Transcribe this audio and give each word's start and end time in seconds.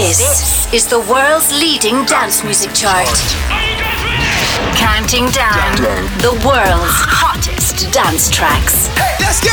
This 0.00 0.72
is 0.72 0.86
the 0.86 0.98
world's 0.98 1.52
leading 1.52 2.06
dance 2.06 2.42
music 2.42 2.72
chart. 2.72 3.06
Counting 4.74 5.26
down 5.28 5.76
the 6.22 6.32
world's 6.42 6.96
hottest 7.04 7.92
dance 7.92 8.30
tracks. 8.30 8.86
Hey, 8.96 9.14
let's 9.20 9.44
go! 9.44 9.52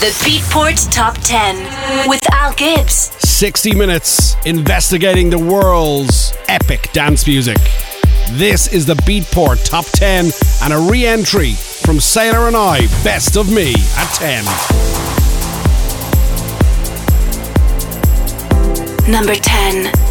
The 0.00 0.10
Beatport 0.26 0.90
Top 0.90 1.16
10 1.18 2.08
with 2.08 2.20
Al 2.32 2.52
Gibbs. 2.54 3.12
60 3.28 3.76
minutes 3.76 4.34
investigating 4.44 5.30
the 5.30 5.38
world's 5.38 6.34
epic 6.48 6.90
dance 6.92 7.24
music. 7.28 7.58
This 8.32 8.72
is 8.72 8.86
the 8.86 8.94
Beatport 8.94 9.64
Top 9.64 9.84
10 9.84 10.32
and 10.64 10.72
a 10.72 10.90
re 10.90 11.06
entry 11.06 11.52
from 11.52 12.00
Sailor 12.00 12.48
and 12.48 12.56
I, 12.56 12.80
Best 13.04 13.36
of 13.36 13.52
Me 13.52 13.72
at 13.96 14.12
10. 14.14 14.95
Number 19.08 19.36
10. 19.36 20.05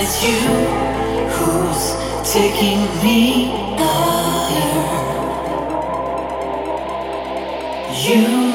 it's 0.00 0.22
you 0.22 0.38
who's 1.34 1.96
taking 2.32 2.78
me 3.02 3.50
higher. 3.78 4.98
You. 7.92 8.47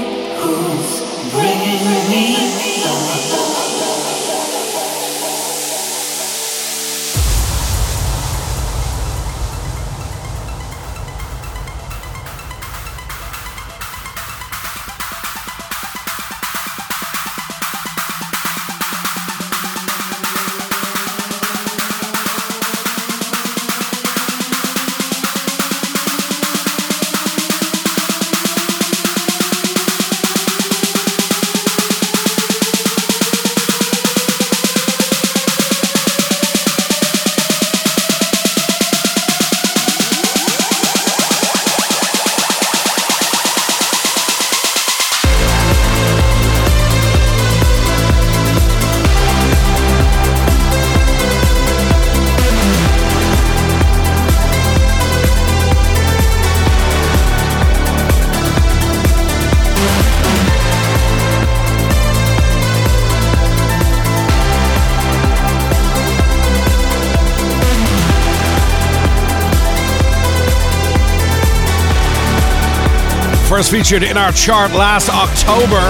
Featured 73.74 74.04
in 74.04 74.18
our 74.18 74.31
chart 74.31 74.72
last 74.74 75.10
October. 75.10 75.81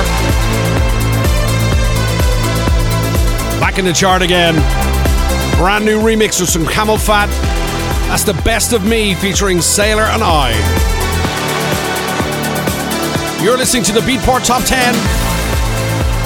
Back 3.59 3.77
in 3.77 3.83
the 3.83 3.91
chart 3.91 4.21
again. 4.21 4.53
Brand 5.57 5.83
new 5.83 5.99
remix 5.99 6.39
with 6.39 6.47
some 6.47 6.63
CamelPhat. 6.63 7.27
That's 8.07 8.23
the 8.23 8.41
best 8.45 8.71
of 8.71 8.85
me 8.85 9.15
featuring 9.15 9.59
Sailor 9.59 10.03
and 10.03 10.23
I. 10.23 10.53
You're 13.43 13.57
listening 13.57 13.83
to 13.83 13.91
the 13.91 13.99
Beatport 13.99 14.45
Top 14.45 14.63
10. 14.63 14.93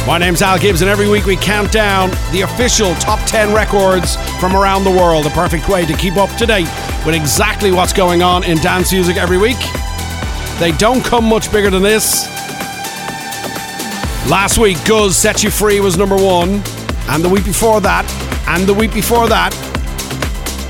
My 0.06 0.20
name's 0.20 0.44
Al 0.44 0.60
Gibbs, 0.60 0.82
and 0.82 0.92
every 0.92 1.10
week 1.10 1.26
we 1.26 1.38
count 1.38 1.72
down 1.72 2.12
the 2.32 2.42
official 2.42 2.94
top 2.98 3.20
10 3.28 3.52
records 3.52 4.16
from 4.40 4.56
around 4.56 4.84
the 4.84 4.92
world. 4.92 5.26
A 5.26 5.32
perfect 5.32 5.68
way 5.68 5.88
to 5.88 5.98
keep 5.98 6.18
up 6.18 6.30
to 6.38 6.46
date 6.46 6.70
with 7.04 7.16
exactly 7.16 7.72
what's 7.72 7.94
going 7.94 8.22
on 8.22 8.44
in 8.44 8.60
dance 8.60 8.94
music 8.94 9.18
every 9.18 9.40
week. 9.40 9.58
They 10.60 10.72
don't 10.72 11.06
come 11.06 11.26
much 11.26 11.52
bigger 11.52 11.70
than 11.70 11.84
this. 11.84 12.26
Last 14.28 14.58
week, 14.58 14.78
Guz 14.86 15.16
Set 15.16 15.44
You 15.44 15.52
Free 15.52 15.80
was 15.80 15.98
number 15.98 16.16
one, 16.16 16.64
and 17.10 17.24
the 17.24 17.30
week 17.30 17.46
before 17.46 17.80
that, 17.82 18.06
and 18.48 18.64
the 18.68 18.74
week 18.74 18.94
before 18.94 19.28
that. 19.30 19.54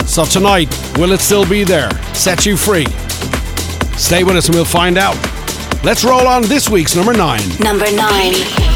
So 0.05 0.25
tonight, 0.25 0.69
will 0.97 1.13
it 1.13 1.21
still 1.21 1.47
be 1.47 1.63
there? 1.63 1.89
Set 2.13 2.45
You 2.45 2.57
Free. 2.57 2.85
Stay 3.97 4.23
with 4.23 4.35
us 4.35 4.47
and 4.47 4.55
we'll 4.55 4.65
find 4.65 4.97
out. 4.97 5.15
Let's 5.83 6.03
roll 6.03 6.27
on 6.27 6.43
this 6.43 6.69
week's 6.69 6.95
number 6.95 7.13
nine. 7.13 7.41
Number 7.59 7.89
nine. 7.95 8.66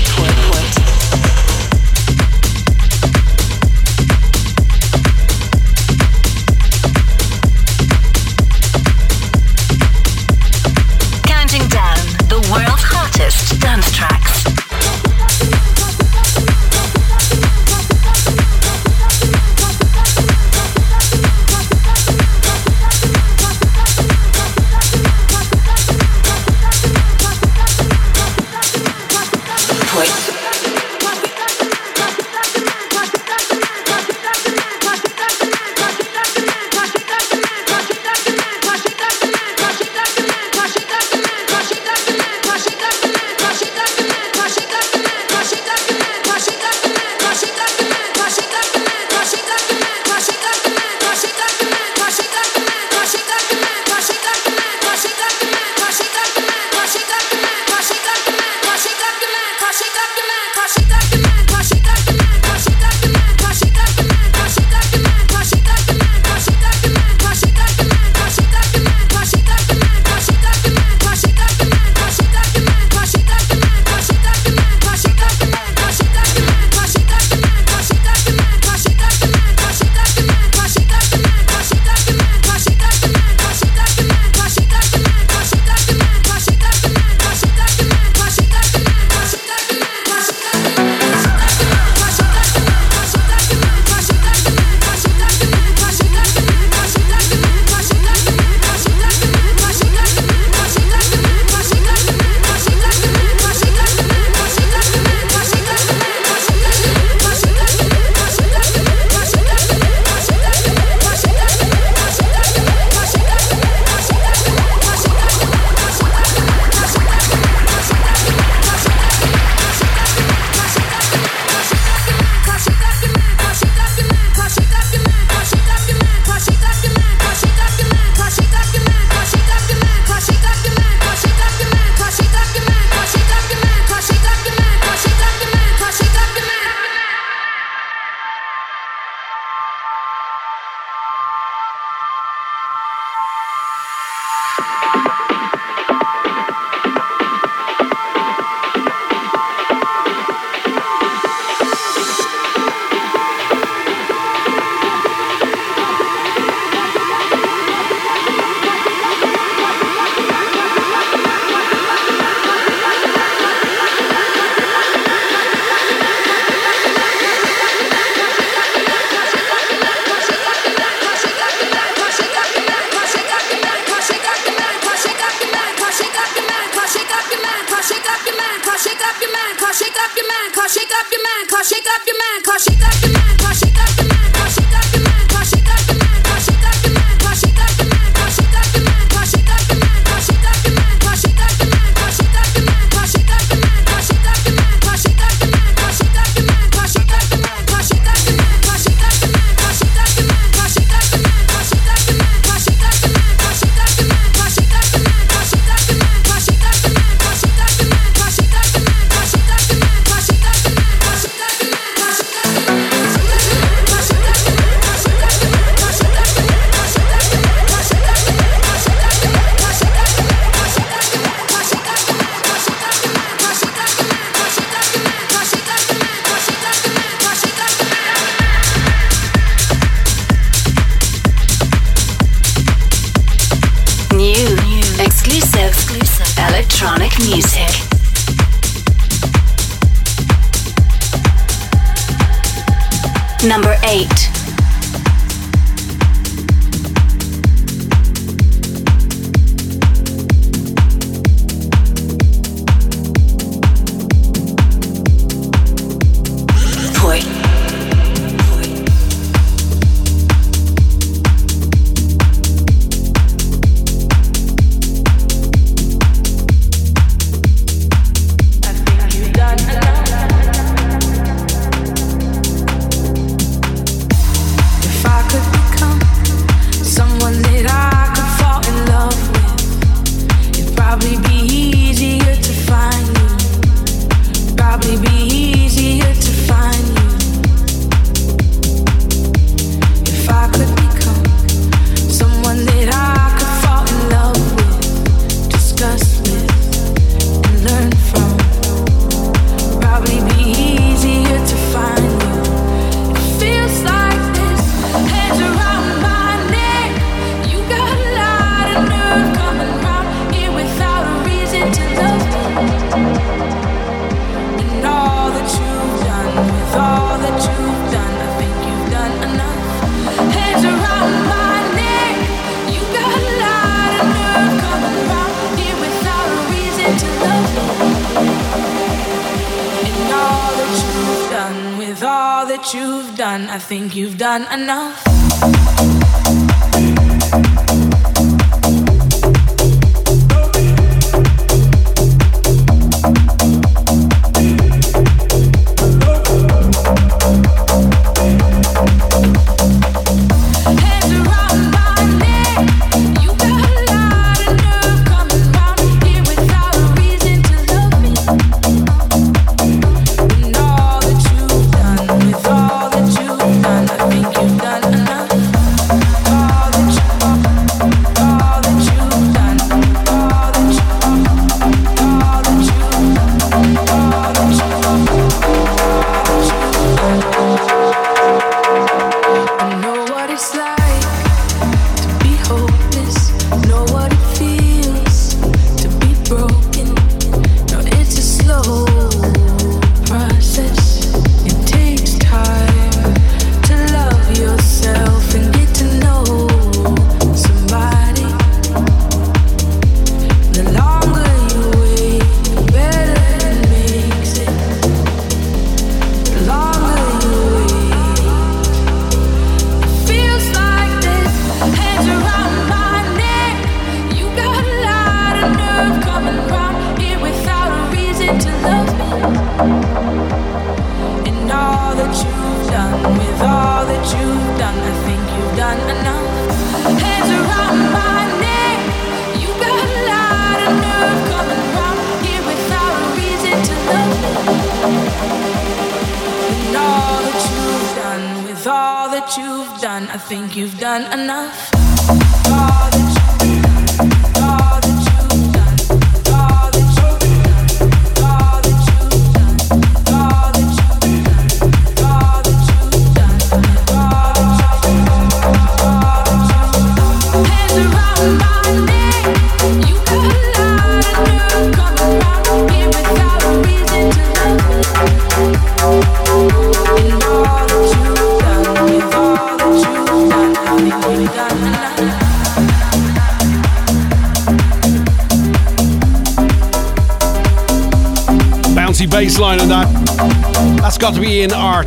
Got 334.46 334.60
enough. 334.60 334.81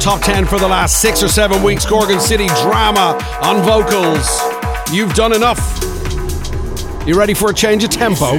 Top 0.05 0.21
10 0.21 0.45
for 0.45 0.59
the 0.59 0.69
last 0.69 1.01
six 1.01 1.23
or 1.23 1.29
seven 1.29 1.63
weeks. 1.63 1.87
Gorgon 1.87 2.21
City 2.21 2.47
drama 2.49 3.19
on 3.41 3.63
vocals. 3.63 4.39
You've 4.93 5.15
done 5.15 5.33
enough. 5.33 5.59
You 7.07 7.19
ready 7.19 7.33
for 7.33 7.49
a 7.49 7.55
change 7.55 7.85
of 7.85 7.89
tempo? 7.89 8.37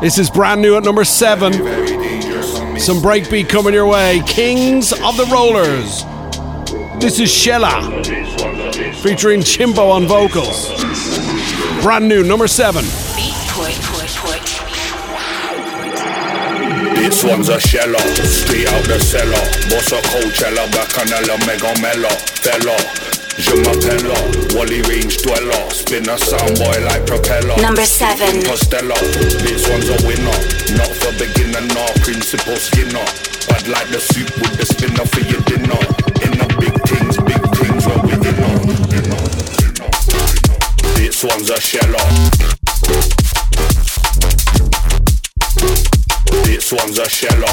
This 0.00 0.16
is 0.16 0.30
brand 0.30 0.62
new 0.62 0.74
at 0.78 0.84
number 0.84 1.04
seven. 1.04 1.52
Some 1.52 3.02
breakbeat 3.02 3.50
coming 3.50 3.74
your 3.74 3.86
way. 3.86 4.22
Kings 4.26 4.92
of 4.92 5.18
the 5.18 5.28
Rollers. 5.30 6.02
This 6.98 7.20
is 7.20 7.28
Shella 7.28 8.02
featuring 9.02 9.40
Chimpo 9.40 9.90
on 9.90 10.06
vocals. 10.06 10.70
Brand 11.82 12.08
new, 12.08 12.22
number 12.22 12.46
seven. 12.46 12.86
This 17.12 17.24
one's 17.24 17.50
a 17.50 17.60
sheller, 17.60 18.00
straight 18.24 18.66
out 18.72 18.88
the 18.88 18.98
cellar. 18.98 19.44
Boss 19.68 19.92
a 19.92 20.00
Coachella, 20.00 20.64
back 20.72 20.96
on 20.96 21.12
a 21.12 21.36
mega 21.44 21.68
mellow. 21.84 22.08
Fella, 22.40 22.72
je 23.36 23.52
m'appelle 23.52 24.16
Whalley 24.56 24.80
Range 24.88 25.12
dweller. 25.20 25.60
Spin 25.68 26.08
a 26.08 26.16
soundboy 26.16 26.80
like 26.88 27.04
propeller. 27.04 27.54
Number 27.60 27.84
seven. 27.84 28.42
Costello, 28.48 28.96
this 29.44 29.68
one's 29.68 29.92
a 29.92 29.98
winner. 30.08 30.38
Not 30.72 30.88
for 30.88 31.12
beginner, 31.20 31.60
no 31.76 31.84
principal 32.00 32.56
skinner. 32.56 33.04
I'd 33.54 33.68
like 33.68 33.92
the 33.92 34.00
soup 34.00 34.32
with 34.40 34.56
the 34.56 34.64
spinner 34.64 35.04
for 35.04 35.20
your 35.20 35.44
dinner. 35.44 35.78
In 36.24 36.32
the 36.40 36.48
big 36.58 36.74
things, 36.88 37.20
big 37.28 37.44
things 37.60 37.84
where 37.86 38.00
we 38.08 38.16
dinner. 38.24 38.56
This 40.96 41.22
one's 41.22 41.50
a 41.50 41.60
sheller. 41.60 43.21
This 46.52 46.70
one's 46.70 46.98
a 46.98 47.08
sheller. 47.08 47.46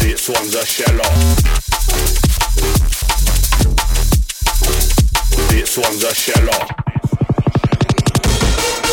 This 0.00 0.28
one's 0.28 0.54
a 0.54 0.66
sheller. 0.66 1.10
This 5.48 5.78
one's 5.78 6.04
a 6.04 6.14
sheller. 6.14 6.60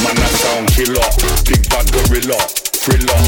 Man, 0.03 0.17
a 0.17 0.27
sound 0.39 0.69
killer. 0.69 1.03
Big 1.43 1.69
bad 1.69 1.91
gorilla. 1.91 2.66
Thriller. 2.87 3.19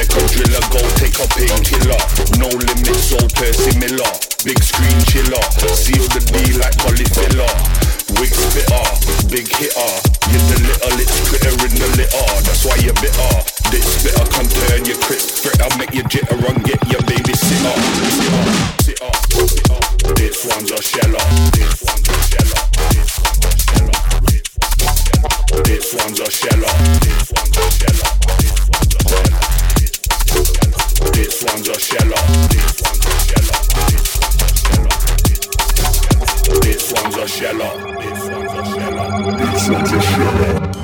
Make 0.00 0.16
a 0.16 0.22
driller 0.32 0.64
go 0.72 0.80
take 0.96 1.20
a 1.20 1.28
painkiller. 1.36 2.00
No 2.40 2.48
limits, 2.48 3.12
so 3.12 3.20
Percy 3.36 3.76
Miller. 3.76 4.08
Big 4.48 4.56
screen 4.64 4.96
chiller. 5.04 5.44
Seal 5.76 6.08
the 6.08 6.24
D 6.32 6.56
like 6.56 6.72
cauliflower. 6.80 7.52
Wig 8.16 8.32
spitter, 8.32 8.80
big 9.28 9.44
hitter. 9.44 9.92
You're 10.32 10.40
the 10.48 10.56
littlest 10.64 11.20
critter 11.28 11.52
in 11.52 11.76
the 11.76 11.88
litter. 12.00 12.24
That's 12.48 12.64
why 12.64 12.80
you're 12.80 12.96
bitter. 12.96 13.44
This 13.68 13.84
spitter 13.84 14.24
can 14.32 14.48
turn 14.48 14.88
your 14.88 14.96
fritter, 14.96 15.68
make 15.76 15.92
you 15.92 16.04
jitter 16.08 16.40
and 16.40 16.64
get 16.64 16.80
your 16.88 17.04
baby 17.04 17.34
a 17.34 17.36
sheller. 17.36 17.76
This 20.16 20.48
one's 20.48 20.72
a 20.72 20.80
sheller. 20.80 21.20
This 21.52 21.84
one's 21.84 22.08
a 22.08 22.16
sheller. 22.24 22.64
This 22.88 23.20
one's 23.20 23.44
a 23.44 23.52
sheller. 23.68 24.00
This 25.60 25.92
one's 25.92 26.20
a 26.20 26.30
sheller. 26.30 26.72
This 27.04 27.28
one's 27.36 27.58
a 27.58 27.68
sheller. 27.68 28.53
This 31.12 31.42
one's 31.42 31.68
a 31.68 31.78
sheller. 31.78 32.22
This 36.62 36.92
one's 36.92 37.16
a 37.16 37.26
sheller. 37.28 37.76
This 37.88 39.68
one's 39.68 39.92
a 39.92 40.00
sheller. 40.00 40.34
definitely 40.34 40.83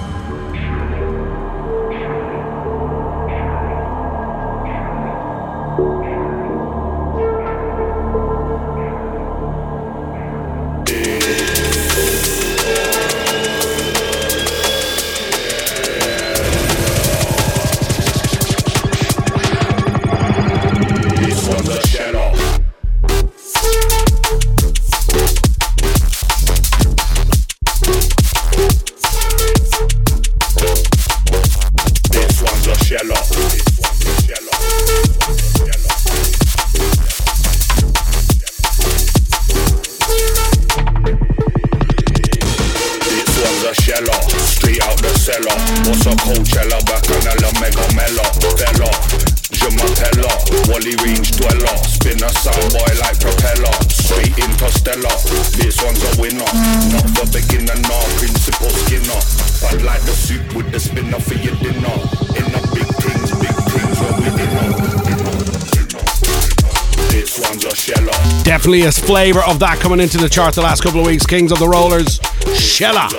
a 68.79 68.93
flavour 68.93 69.41
of 69.41 69.59
that 69.59 69.81
coming 69.81 69.99
into 69.99 70.17
the 70.17 70.29
chart 70.29 70.55
the 70.55 70.63
last 70.63 70.83
couple 70.83 71.01
of 71.01 71.07
weeks. 71.07 71.27
Kings 71.27 71.51
of 71.51 71.59
the 71.59 71.69
Rollers, 71.69 72.21
Shella. 72.55 73.11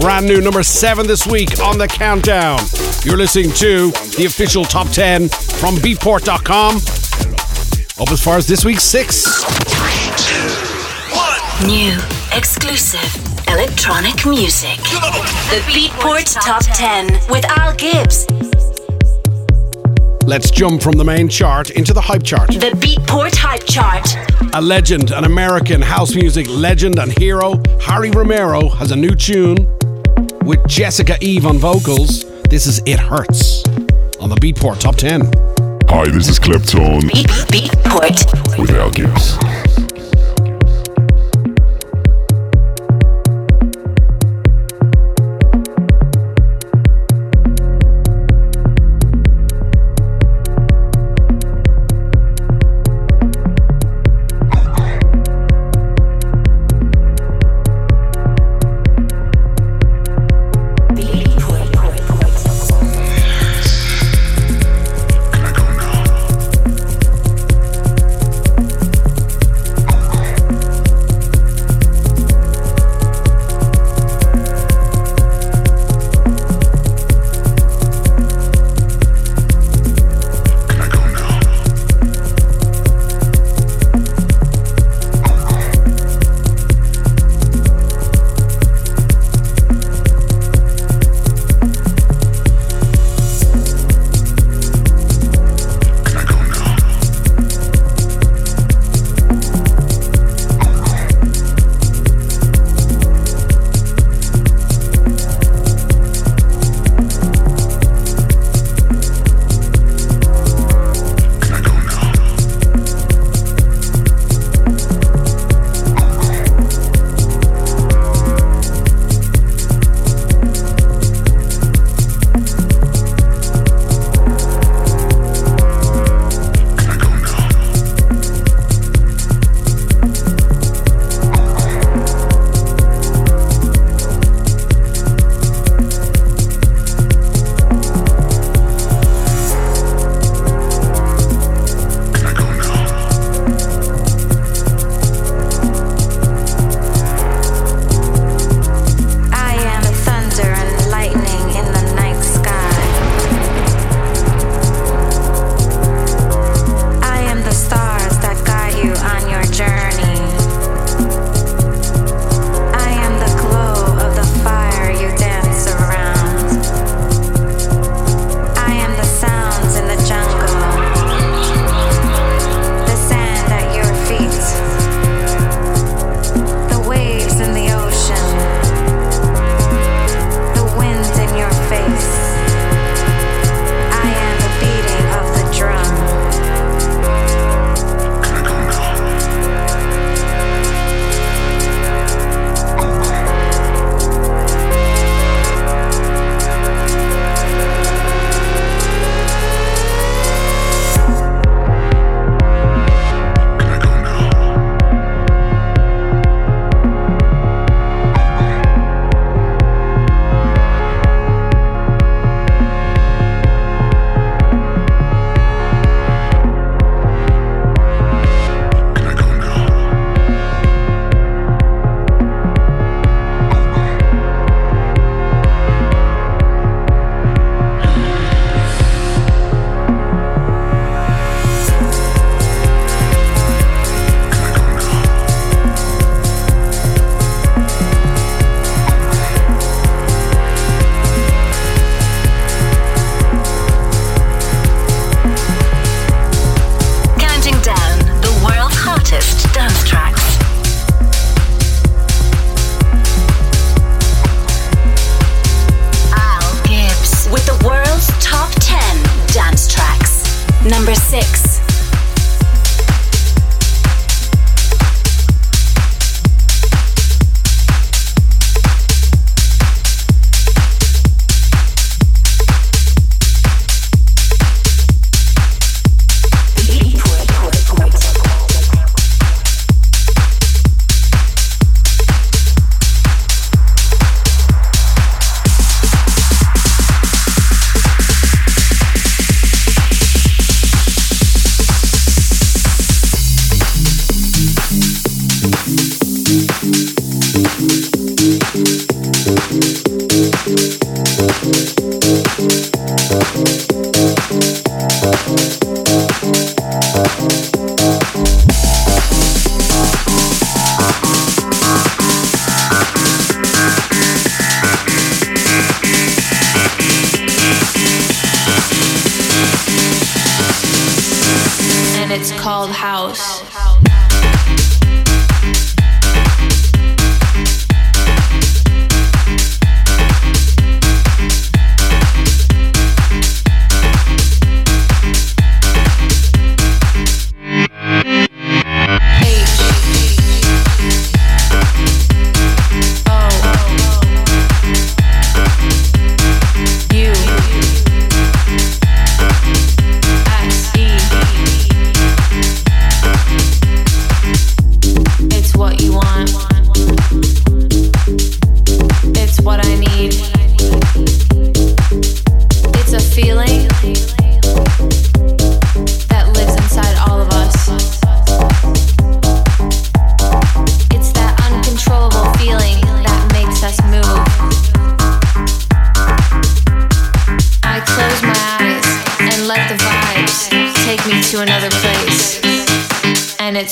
Brand 0.00 0.26
new 0.26 0.40
number 0.40 0.62
seven 0.62 1.06
this 1.06 1.26
week 1.26 1.60
on 1.60 1.76
the 1.76 1.86
countdown. 1.86 2.58
You're 3.04 3.18
listening 3.18 3.52
to 3.52 3.90
the 4.16 4.24
official 4.26 4.64
top 4.64 4.88
10 4.88 5.28
from 5.28 5.76
beatport.com. 5.76 6.76
Up 8.00 8.10
as 8.10 8.22
far 8.22 8.38
as 8.38 8.46
this 8.46 8.64
week's 8.64 8.82
six. 8.82 9.26
New, 11.66 11.92
exclusive, 12.32 13.48
electronic 13.48 14.24
music. 14.26 14.78
The 15.50 15.60
Beatport 15.68 16.32
Top 16.42 16.62
10 16.64 17.28
with 17.28 17.44
Al 17.44 17.74
Gibbs. 17.76 18.26
Let's 20.26 20.50
jump 20.50 20.80
from 20.80 20.92
the 20.92 21.04
main 21.04 21.28
chart 21.28 21.70
into 21.70 21.92
the 21.92 22.00
hype 22.00 22.22
chart. 22.22 22.48
The 22.48 22.70
Beatport 22.80 23.34
Hype 23.36 23.66
Chart. 23.66 24.08
A 24.54 24.60
legend, 24.60 25.10
an 25.10 25.24
American 25.24 25.82
house 25.82 26.14
music 26.14 26.46
legend 26.48 26.98
and 26.98 27.16
hero, 27.18 27.60
Harry 27.82 28.10
Romero 28.10 28.70
has 28.70 28.90
a 28.90 28.96
new 28.96 29.14
tune 29.14 29.68
with 30.44 30.66
Jessica 30.66 31.18
Eve 31.20 31.44
on 31.44 31.58
vocals. 31.58 32.24
This 32.48 32.66
is 32.66 32.80
It 32.86 32.98
Hurts 32.98 33.64
on 34.18 34.30
the 34.30 34.36
Beatport 34.36 34.80
Top 34.80 34.96
10. 34.96 35.30
Hi, 35.90 36.08
this 36.08 36.28
is 36.30 36.38
Claptone. 36.38 37.02
Beat, 37.12 37.26
Beatport. 37.52 38.58
With 38.58 38.70
Al 38.70 38.90
Gibbs. 38.90 39.36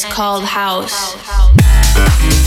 Called 0.00 0.44
House. 0.44 2.41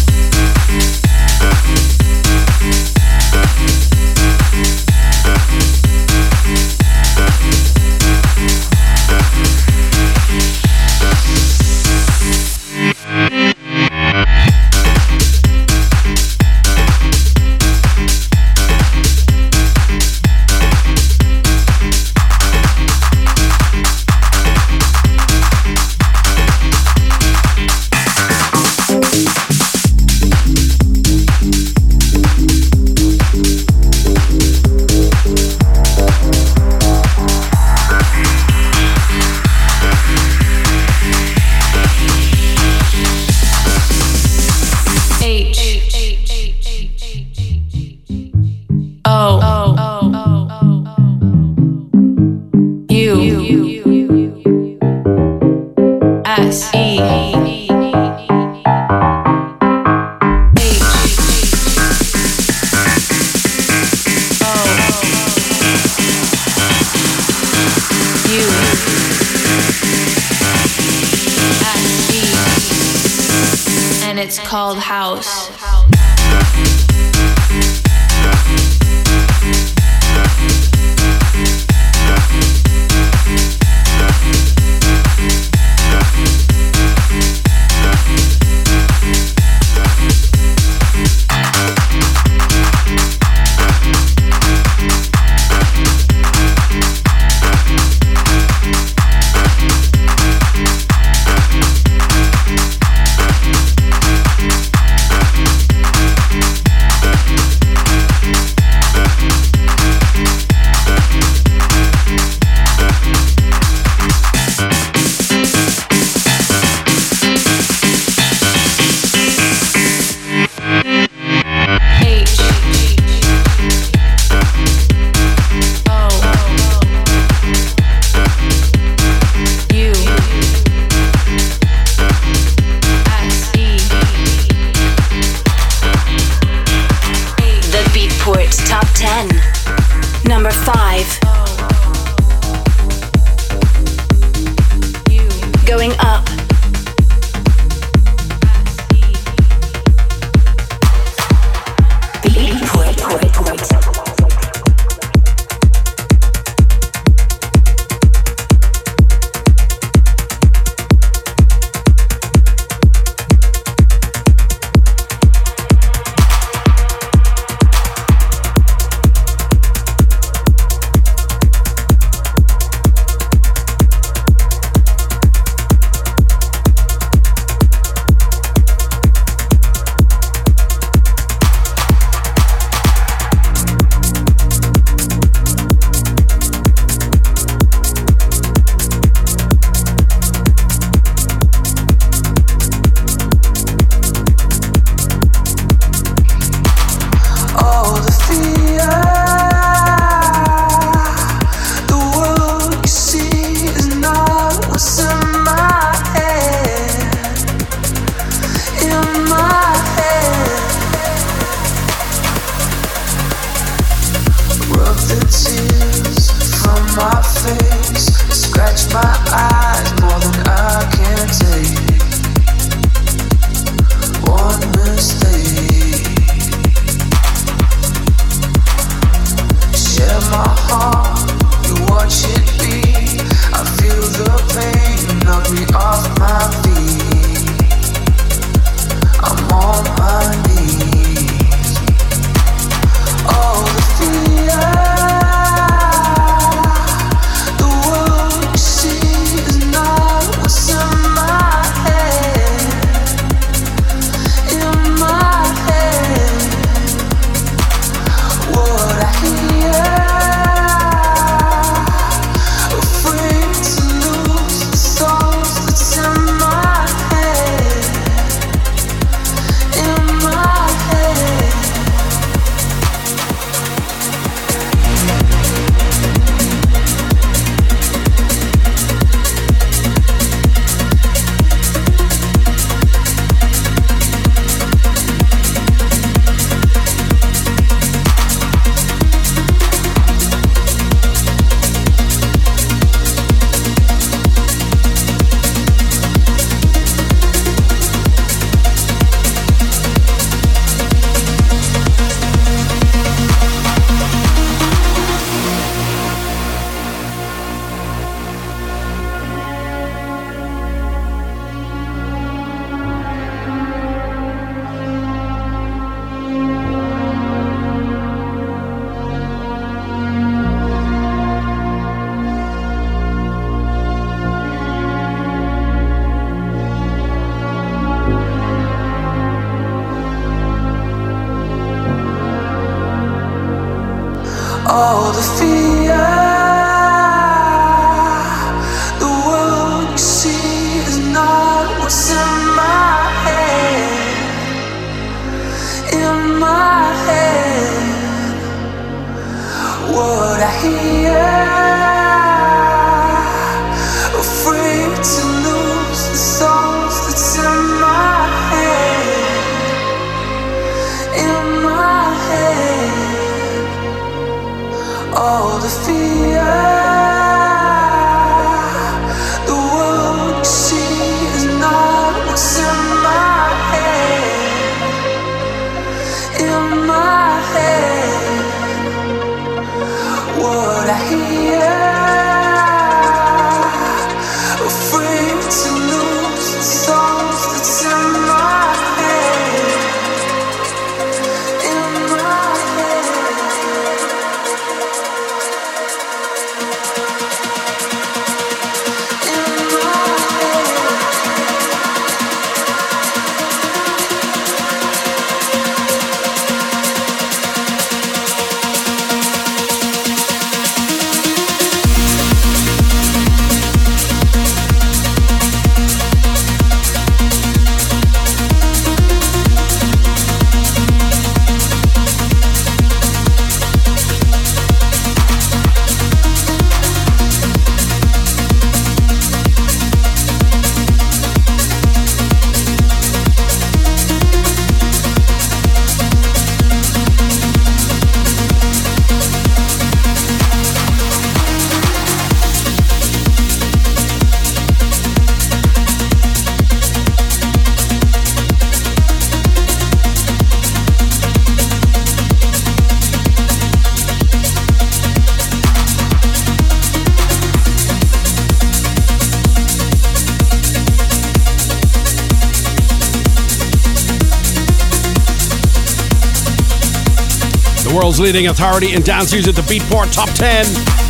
World's 468.18 468.34
leading 468.34 468.48
authority 468.48 468.94
in 468.94 469.02
dance 469.02 469.34
music, 469.34 469.56
the 469.56 469.62
Beatport 469.64 470.14
Top 470.14 470.30
10. 470.36 470.66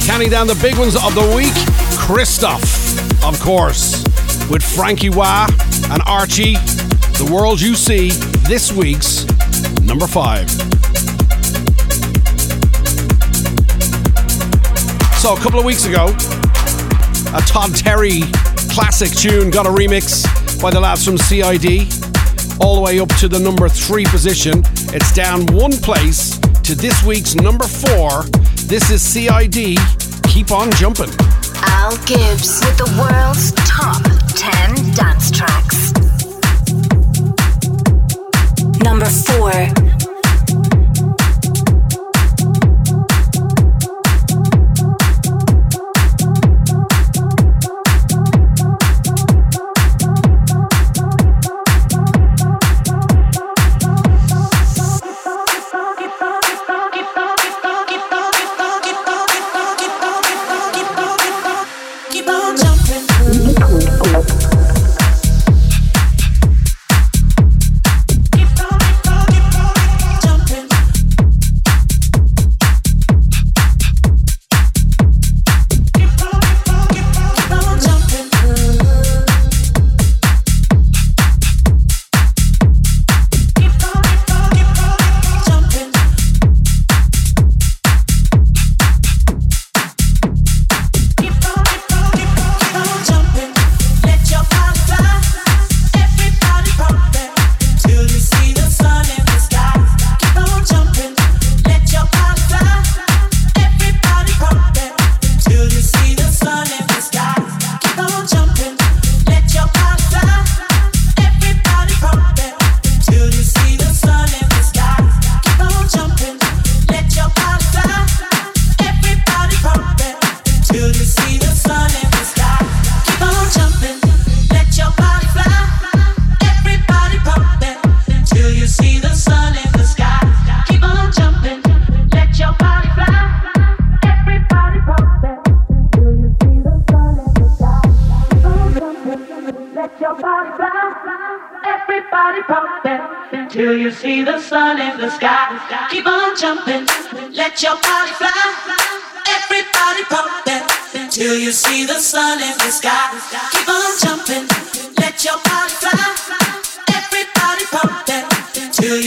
Counting 0.07 0.31
down 0.31 0.47
the 0.47 0.57
big 0.59 0.75
ones 0.75 0.95
of 0.95 1.13
the 1.13 1.35
week, 1.35 1.53
Cristoph, 2.01 2.63
of 3.23 3.39
course, 3.41 4.03
with 4.49 4.63
Franky 4.63 5.09
Wah 5.09 5.47
and 5.91 6.01
Archie, 6.07 6.53
The 6.53 7.29
World 7.31 7.61
You 7.61 7.75
See, 7.75 8.09
this 8.47 8.71
week's 8.71 9.25
number 9.81 10.07
5. 10.07 10.49
So, 15.19 15.35
a 15.35 15.39
couple 15.39 15.59
of 15.59 15.65
weeks 15.65 15.85
ago, 15.85 16.07
a 17.35 17.41
Todd 17.41 17.75
Terry 17.75 18.21
classic 18.73 19.11
tune 19.11 19.51
got 19.51 19.67
a 19.67 19.69
remix 19.69 20.25
by 20.59 20.71
the 20.71 20.79
lads 20.79 21.05
from 21.05 21.19
CID, 21.19 21.93
all 22.59 22.75
the 22.75 22.81
way 22.81 22.99
up 22.99 23.09
to 23.17 23.27
the 23.27 23.39
number 23.39 23.69
three 23.69 24.05
position. 24.05 24.63
It's 24.91 25.13
down 25.13 25.45
one 25.47 25.73
place 25.73 26.34
to 26.65 26.73
this 26.73 27.03
week's 27.03 27.35
number 27.35 27.67
four. 27.67 28.23
This 28.65 28.89
is 28.89 28.99
CID. 28.99 29.77
Keep 30.27 30.49
on 30.51 30.71
jumping. 30.71 31.11
Al 31.61 31.95
Gibbs 32.07 32.59
with 32.65 32.77
the 32.79 32.89
world's 32.97 33.51
top 33.69 34.01
10 34.33 34.95
dance 34.95 35.14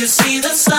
see 0.08 0.40
the 0.40 0.54
sun 0.54 0.77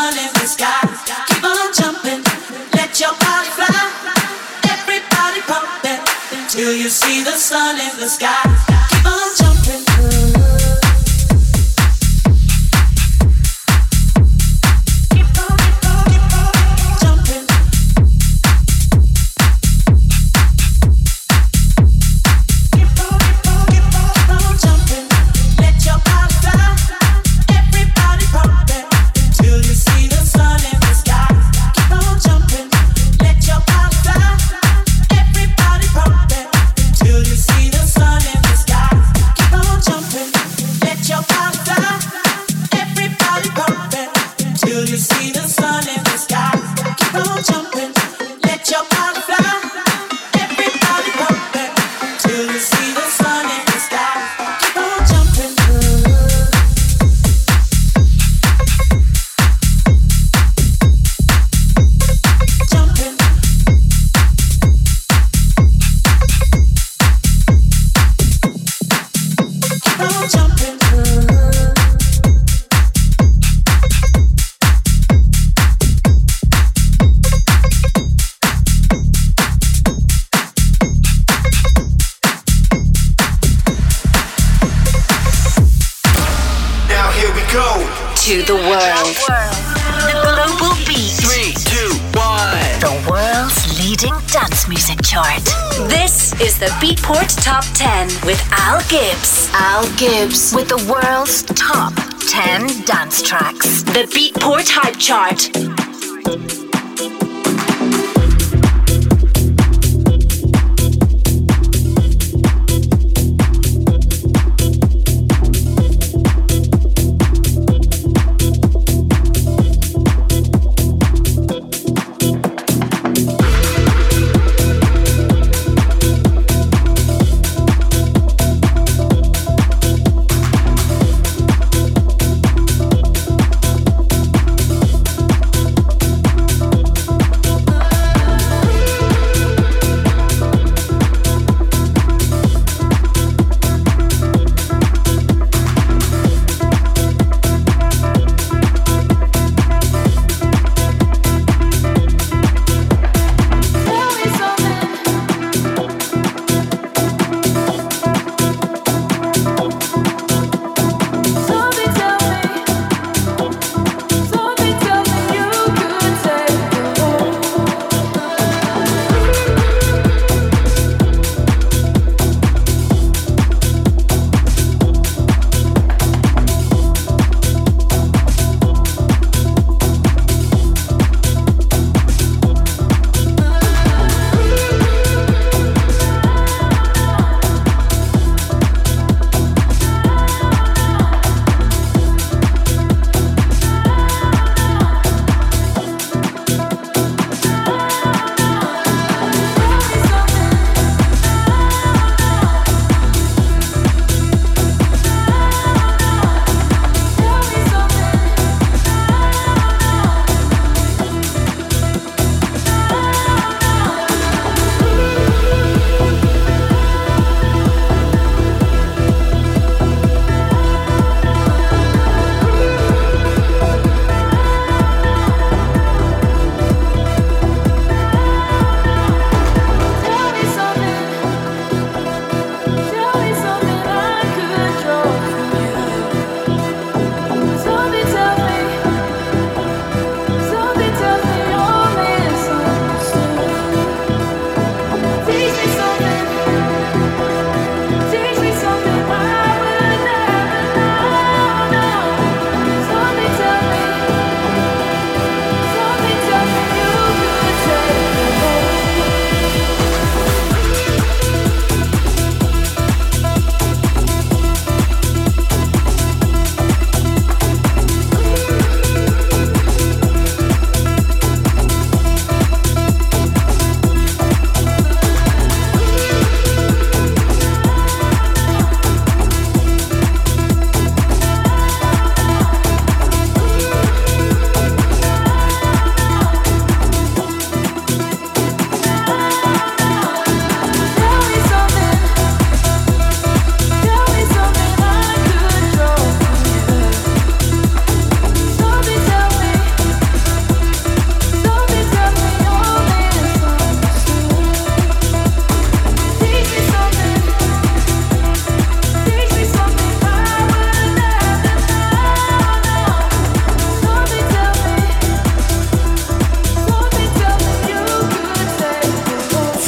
With 100.52 100.68
the 100.68 100.78
world's 100.92 101.44
top 101.44 101.94
10 102.28 102.86
dance 102.86 103.22
tracks. 103.22 103.84
The 103.84 104.08
Beatport 104.10 104.68
Hype 104.68 104.98
Chart. 104.98 106.69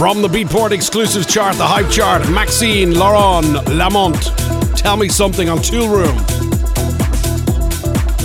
From 0.01 0.23
the 0.23 0.27
Beatport 0.27 0.71
exclusive 0.71 1.27
chart, 1.27 1.55
the 1.57 1.63
hype 1.63 1.87
chart, 1.91 2.27
Maxine 2.31 2.95
Laurent 2.95 3.45
Lamont. 3.69 4.19
Tell 4.75 4.97
me 4.97 5.07
something 5.07 5.47
on 5.47 5.59
Toolroom. 5.59 6.17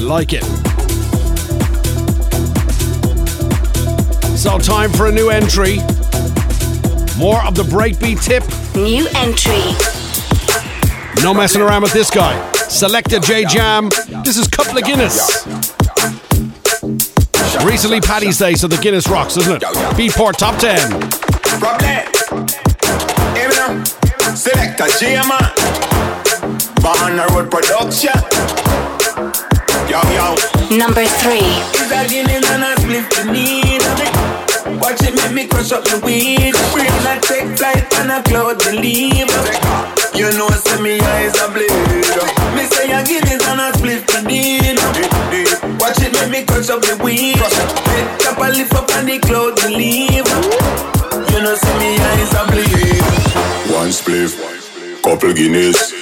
Like 0.00 0.32
it. 0.32 0.42
So, 4.38 4.58
time 4.58 4.90
for 4.90 5.08
a 5.08 5.12
new 5.12 5.28
entry. 5.28 5.76
More 7.18 7.44
of 7.44 7.54
the 7.54 7.66
breakbeat 7.68 8.24
tip. 8.24 8.42
New 8.74 9.06
entry. 9.08 9.60
No 11.22 11.34
messing 11.34 11.60
around 11.60 11.82
with 11.82 11.92
this 11.92 12.08
guy. 12.08 12.40
Selecta 12.54 13.22
J 13.22 13.44
Man. 13.54 13.90
This 14.24 14.38
is 14.38 14.48
Couple 14.48 14.78
of 14.78 14.84
Guinness. 14.84 15.46
Recently 17.66 18.00
Paddy's 18.00 18.38
Day, 18.38 18.54
so 18.54 18.66
the 18.66 18.78
Guinness 18.78 19.08
rocks, 19.08 19.36
isn't 19.36 19.56
it? 19.56 19.62
Beatport 19.62 20.38
Top 20.38 20.58
10. 20.58 21.15
Problem. 21.58 22.04
Hear 23.32 23.48
me 23.48 23.56
now. 23.56 23.82
Selecta 24.36 24.86
J 24.98 25.16
man. 25.24 25.48
Born 26.84 27.16
road 27.32 27.50
production. 27.50 28.12
Yo 29.88 30.00
yo. 30.12 30.36
Number 30.76 31.06
three. 31.24 31.48
Is 31.80 31.90
a 31.90 32.04
Guinness 32.08 32.44
and 32.50 32.62
a 32.62 32.76
split 32.80 33.08
the 33.08 33.32
need 33.32 33.80
of. 33.80 34.80
Watch 34.82 35.00
it 35.02 35.14
make 35.14 35.32
me 35.32 35.46
crush 35.46 35.72
up 35.72 35.84
the 35.84 35.98
weed. 36.04 36.52
Bring 36.72 36.92
a 37.08 37.20
take 37.24 37.56
flight 37.56 37.88
and 38.00 38.12
a 38.12 38.22
cloud 38.22 38.60
the 38.60 38.72
leave. 38.76 39.32
You 40.14 40.28
know, 40.36 40.48
see 40.50 40.82
me 40.82 41.00
eyes 41.00 41.40
a 41.40 41.48
bleed. 41.48 41.72
Me 42.54 42.64
say 42.68 42.92
a 42.92 43.00
and 43.00 43.60
a 43.60 43.72
split. 43.72 44.06
Watch 45.80 46.02
it 46.02 46.12
make 46.12 46.30
me 46.30 46.44
crush 46.44 46.68
up 46.68 46.82
the 46.82 47.00
weed. 47.02 47.36
Head 47.36 48.20
top 48.20 48.38
a 48.38 48.50
lift 48.50 48.74
up 48.74 48.90
and 48.90 49.08
the 49.08 49.18
cloud 49.20 49.56
the 49.56 49.70
leave. 49.70 50.95
You 51.36 51.42
know, 51.42 51.54
see 51.54 51.78
me 51.78 51.98
eyes 51.98 52.32
a 52.32 52.46
bleed. 52.46 53.02
One 53.70 53.90
spliff, 53.90 54.40
couple 55.02 55.34
Guinness. 55.34 55.92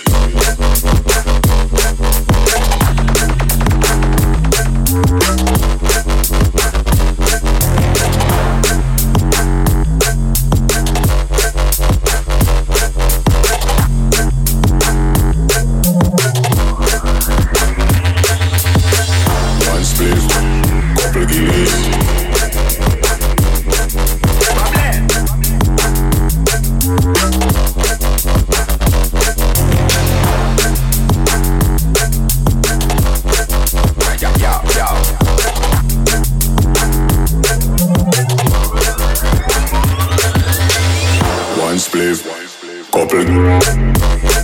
Spliff, 41.94 42.90
couple. 42.90 44.43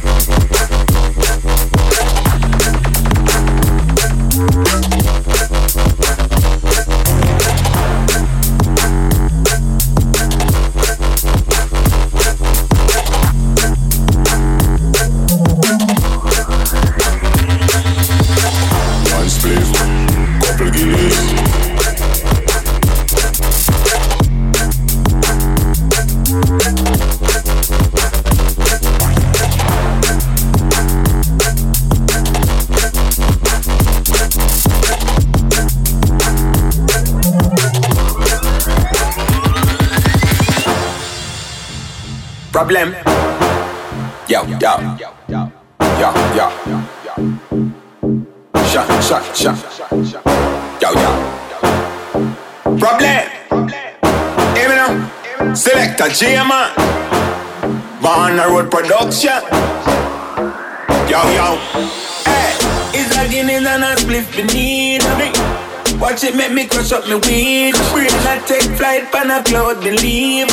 Make 66.51 66.64
me 66.64 66.68
crush 66.68 66.92
up 66.92 67.07
me 67.07 67.14
weed. 67.14 67.74
Brain 67.92 68.11
I 68.26 68.42
take 68.46 68.70
flight 68.76 69.11
pan 69.12 69.30
a 69.30 69.42
cloud 69.42 69.82
believe. 69.82 70.48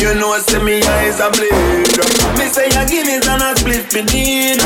You 0.00 0.14
know, 0.14 0.36
see 0.38 0.58
me 0.62 0.82
eyes 0.82 1.20
a 1.20 1.30
bleed. 1.30 1.92
Me 2.38 2.46
say 2.48 2.66
a 2.66 2.82
Guinness 2.88 3.28
and 3.28 3.42
a 3.42 3.54
split 3.56 3.92
me 3.92 4.02
need. 4.08 4.60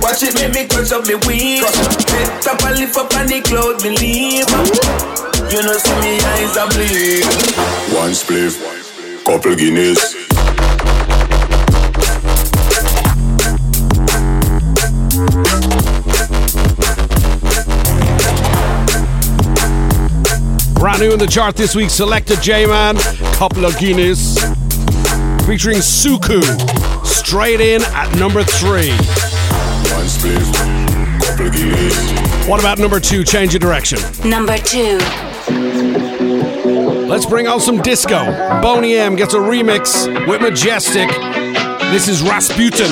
Watch 0.00 0.22
it 0.22 0.34
make 0.34 0.54
me 0.54 0.66
crush 0.68 0.92
up 0.92 1.06
me 1.06 1.14
weed. 1.26 1.62
Head 1.62 2.42
top 2.42 2.62
a 2.64 2.72
lift 2.74 2.96
up 2.96 3.12
on 3.14 3.26
the 3.26 3.40
cloud 3.44 3.82
believe. 3.82 4.48
You 5.52 5.62
know, 5.62 5.76
see 5.76 5.96
me 6.00 6.18
eyes 6.32 6.56
a 6.56 6.64
bleed. 6.72 7.24
One 7.94 8.12
spliff, 8.12 8.56
couple 9.24 9.54
Guinness. 9.54 10.16
New 21.02 21.12
in 21.12 21.18
the 21.18 21.26
chart 21.26 21.56
this 21.56 21.74
week, 21.74 21.88
Selecta 21.88 22.40
J 22.40 22.64
Man, 22.64 22.96
Couple 23.34 23.64
of 23.64 23.76
Guinness. 23.76 24.38
Featuring 25.46 25.78
Suku. 25.78 26.40
Straight 27.04 27.60
in 27.60 27.82
at 27.82 28.16
number 28.18 28.44
three. 28.44 28.90
One 29.90 30.06
spliff, 30.06 31.20
couple 31.20 31.50
Guinness. 31.50 32.46
What 32.46 32.60
about 32.60 32.78
number 32.78 33.00
two? 33.00 33.24
Change 33.24 33.52
of 33.56 33.60
direction. 33.60 33.98
Number 34.28 34.56
two. 34.58 34.98
Let's 37.08 37.26
bring 37.26 37.48
out 37.48 37.62
some 37.62 37.82
disco. 37.82 38.24
Boney 38.62 38.94
M 38.94 39.16
gets 39.16 39.34
a 39.34 39.38
remix 39.38 40.06
with 40.28 40.40
Majestic. 40.40 41.08
This 41.90 42.06
is 42.06 42.22
Rasputin. 42.22 42.90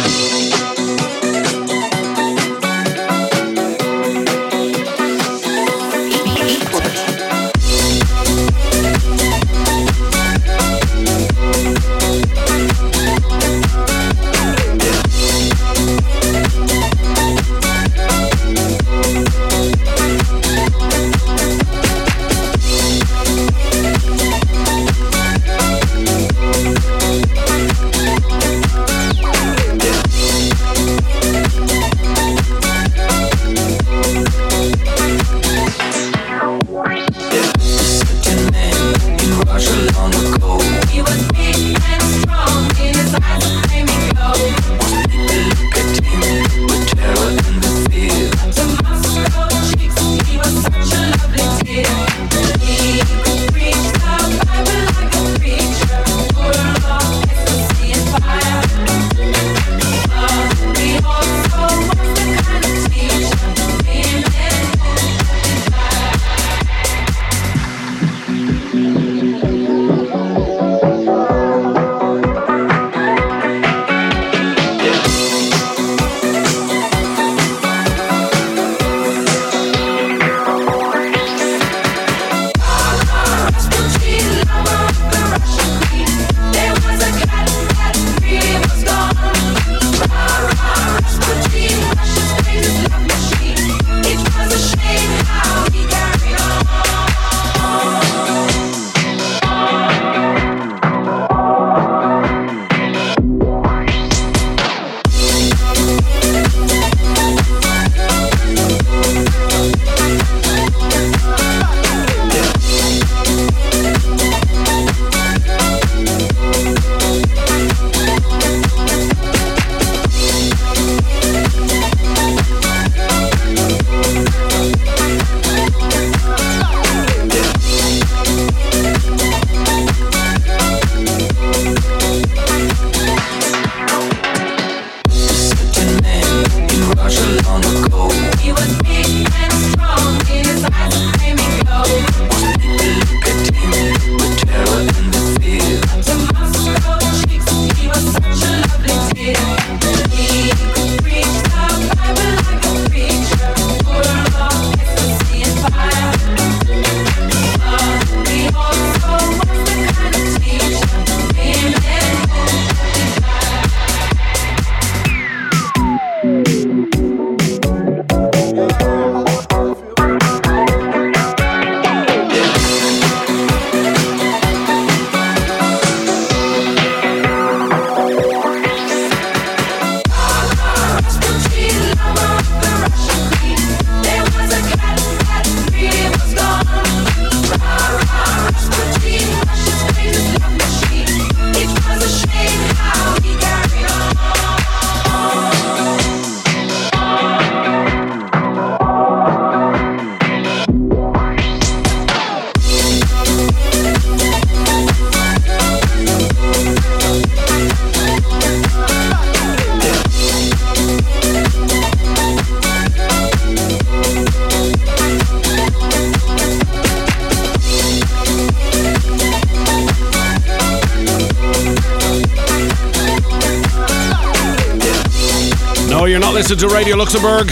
Listen 226.50 226.68
to 226.68 226.74
Radio 226.74 226.96
Luxembourg. 226.96 227.46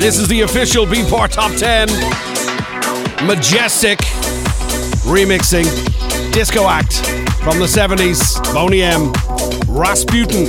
This 0.00 0.18
is 0.18 0.26
the 0.26 0.40
official 0.40 0.84
Beatport 0.84 1.30
Top 1.30 1.52
10. 1.52 1.86
Majestic 3.24 4.00
remixing 5.06 5.62
disco 6.32 6.66
act 6.66 7.06
from 7.44 7.60
the 7.60 7.66
70s. 7.66 8.42
Boney 8.52 8.82
M. 8.82 9.12
Rasputin 9.68 10.46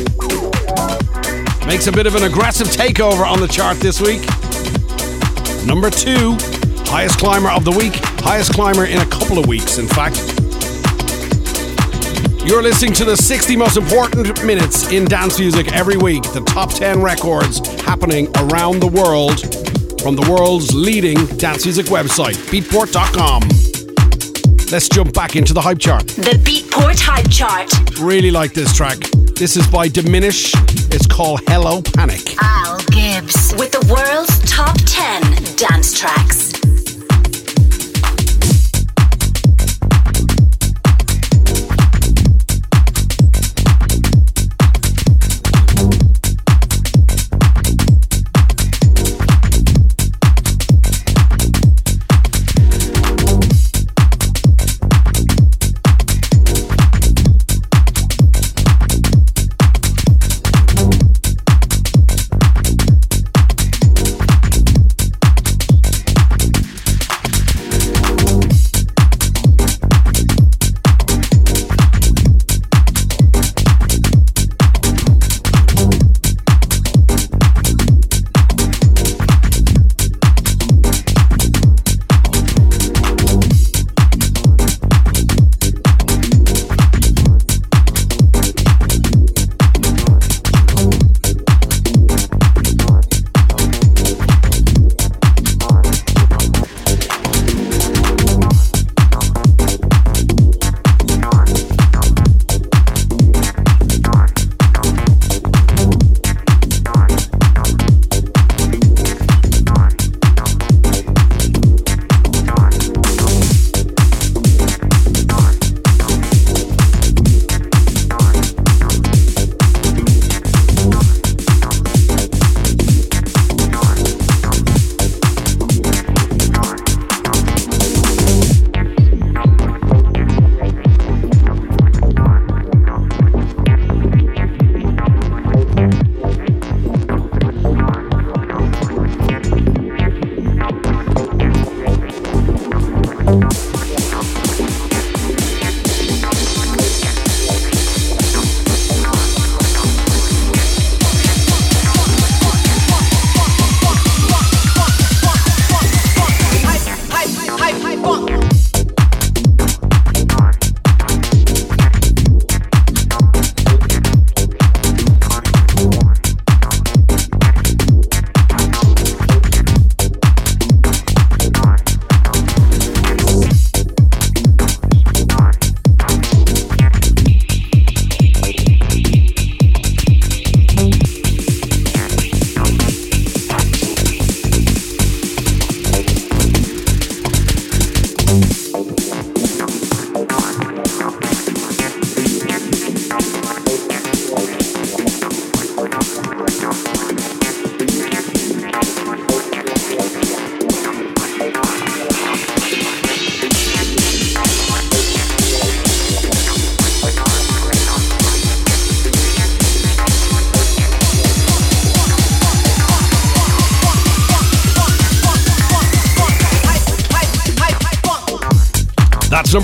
makes 1.68 1.86
a 1.86 1.92
bit 1.92 2.08
of 2.08 2.16
an 2.16 2.24
aggressive 2.24 2.66
takeover 2.66 3.28
on 3.28 3.40
the 3.40 3.48
chart 3.48 3.78
this 3.78 4.02
week. 4.02 4.22
Number 5.68 5.92
two, 5.92 6.38
highest 6.90 7.20
climber 7.20 7.52
of 7.52 7.64
the 7.64 7.72
week, 7.72 7.94
highest 8.24 8.54
climber 8.54 8.86
in 8.86 8.98
a 8.98 9.06
couple 9.06 9.38
of 9.38 9.46
weeks, 9.46 9.78
in 9.78 9.88
fact. 9.88 10.35
You're 12.46 12.62
listening 12.62 12.94
to 12.94 13.06
the 13.06 13.18
60 13.18 13.56
most 13.56 13.76
important 13.76 14.46
minutes 14.46 14.92
in 14.92 15.06
dance 15.06 15.40
music 15.40 15.74
every 15.74 15.98
week, 15.98 16.22
the 16.32 16.42
top 16.42 16.72
10 16.72 17.02
records 17.02 17.58
happening 17.82 18.28
around 18.38 18.82
the 18.82 18.88
world 18.88 19.42
from 20.00 20.16
the 20.16 20.28
world's 20.30 20.72
leading 20.72 21.26
dance 21.38 21.66
music 21.66 21.88
website, 21.88 22.36
beatport.com. 22.52 23.42
Let's 24.72 24.88
jump 24.88 25.12
back 25.16 25.36
into 25.36 25.56
the 25.56 25.62
hype 25.62 25.80
chart. 25.80 26.06
The 26.06 26.38
Beatport 26.44 27.00
Hype 27.00 27.32
Chart. 27.32 28.00
Really 28.00 28.30
like 28.30 28.54
this 28.54 28.76
track. 28.76 29.00
This 29.36 29.58
is 29.58 29.66
by 29.66 29.88
Diminish. 29.88 30.54
It's 30.94 31.08
called 31.08 31.42
Hello 31.48 31.82
Panic. 31.82 32.22
Al 32.44 32.78
Gibbs 32.92 33.56
with 33.58 33.72
the 33.72 33.86
world's 33.92 34.40
top 34.48 34.78
10 34.86 35.56
dance 35.56 35.98
tracks. 35.98 36.55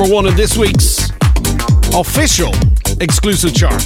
Number 0.02 0.16
one 0.16 0.26
in 0.26 0.36
this 0.36 0.58
week's 0.58 1.12
official 1.94 2.52
exclusive 3.00 3.54
chart. 3.54 3.84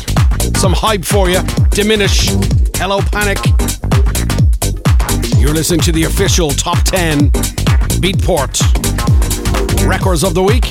Some 0.55 0.71
hype 0.71 1.03
for 1.03 1.29
you. 1.29 1.41
Diminish. 1.71 2.29
Hello, 2.75 3.01
Panic. 3.01 3.37
You're 5.37 5.53
listening 5.53 5.81
to 5.81 5.91
the 5.91 6.05
official 6.05 6.51
top 6.51 6.77
10 6.85 7.31
Beatport 7.99 8.61
records 9.85 10.23
of 10.23 10.33
the 10.35 10.41
week. 10.41 10.63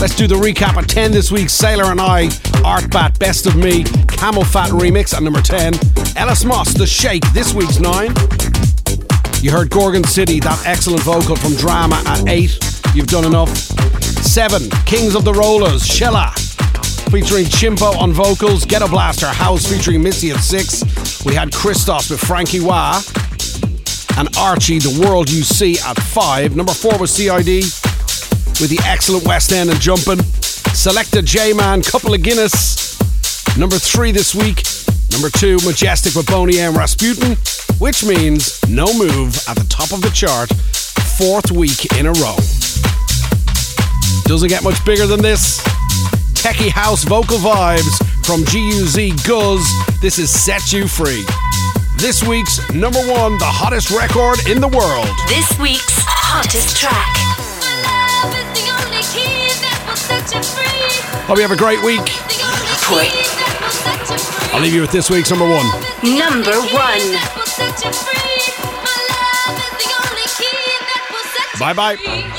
Let's 0.00 0.16
do 0.16 0.26
the 0.26 0.36
recap 0.36 0.78
at 0.82 0.88
10 0.88 1.12
this 1.12 1.30
week. 1.30 1.50
Sailor 1.50 1.90
and 1.90 2.00
I, 2.00 2.28
Artbat, 2.64 3.18
Best 3.18 3.44
of 3.44 3.54
Me, 3.54 3.84
CamelPhat 3.84 4.68
Remix 4.68 5.12
at 5.12 5.22
number 5.22 5.42
10. 5.42 5.74
Ellis 6.16 6.46
Moss, 6.46 6.72
The 6.72 6.86
Shake, 6.86 7.30
this 7.34 7.52
week's 7.52 7.78
9. 7.78 8.14
You 9.42 9.50
heard 9.50 9.68
Gorgon 9.68 10.04
City, 10.04 10.40
that 10.40 10.62
excellent 10.64 11.02
vocal 11.02 11.36
from 11.36 11.54
Drama 11.56 12.02
at 12.06 12.26
8. 12.26 12.61
You've 12.94 13.06
done 13.06 13.24
enough. 13.24 13.48
Seven, 14.22 14.68
Kings 14.84 15.14
of 15.14 15.24
the 15.24 15.32
Rollers, 15.32 15.82
Shella, 15.82 16.30
featuring 17.10 17.46
Chimpo 17.46 17.96
on 17.96 18.12
vocals, 18.12 18.66
Gettoblaster, 18.66 19.32
House 19.32 19.66
featuring 19.66 20.02
Missy 20.02 20.30
at 20.30 20.40
six. 20.40 21.24
We 21.24 21.34
had 21.34 21.52
Christos 21.52 22.10
with 22.10 22.20
Franky 22.20 22.60
Wah, 22.60 23.00
and 24.18 24.28
Archie, 24.36 24.78
The 24.78 25.04
World 25.06 25.30
You 25.30 25.42
See 25.42 25.78
at 25.78 25.98
five. 25.98 26.54
Number 26.54 26.74
four 26.74 26.98
was 26.98 27.10
CID 27.10 27.64
with 28.60 28.68
the 28.68 28.80
excellent 28.84 29.24
Westend 29.24 29.70
and 29.70 29.80
Jumpin'. 29.80 30.18
Selecta 30.74 31.24
J 31.24 31.54
Man, 31.54 31.82
Couple 31.82 32.12
of 32.12 32.22
Guinness. 32.22 32.98
Number 33.56 33.76
three 33.76 34.12
this 34.12 34.34
week. 34.34 34.64
Number 35.12 35.30
two, 35.30 35.56
Majestic 35.64 36.14
with 36.14 36.26
Boney 36.26 36.58
M. 36.58 36.76
Rasputin, 36.76 37.36
which 37.78 38.04
means 38.04 38.60
no 38.68 38.86
move 38.92 39.36
at 39.48 39.56
the 39.56 39.66
top 39.68 39.92
of 39.92 40.02
the 40.02 40.10
chart, 40.10 40.50
fourth 41.18 41.50
week 41.50 41.96
in 41.98 42.06
a 42.06 42.12
row. 42.12 42.36
Doesn't 44.32 44.48
get 44.48 44.64
much 44.64 44.82
bigger 44.86 45.06
than 45.06 45.20
this. 45.20 45.60
Techie 46.32 46.70
house 46.70 47.04
vocal 47.04 47.36
vibes 47.36 48.00
from 48.24 48.40
GUZ 48.44 49.12
Guz. 49.26 49.62
This 50.00 50.18
is 50.18 50.30
Set 50.30 50.72
You 50.72 50.88
Free. 50.88 51.22
This 51.98 52.26
week's 52.26 52.56
number 52.72 53.00
one, 53.00 53.36
the 53.36 53.44
hottest 53.44 53.90
record 53.90 54.38
in 54.48 54.58
the 54.58 54.68
world. 54.68 55.04
This 55.28 55.44
week's 55.60 56.00
hottest 56.08 56.80
track. 56.80 57.12
Hope 61.28 61.36
you 61.36 61.42
have 61.42 61.52
a 61.52 61.54
great 61.54 61.84
week. 61.84 62.00
I'll 64.54 64.62
leave 64.62 64.72
you 64.72 64.80
with 64.80 64.92
this 64.92 65.10
week's 65.10 65.28
number 65.28 65.44
one. 65.44 65.66
Number 66.02 66.56
one. 66.72 67.04
Bye 71.60 71.74
bye. 71.74 72.31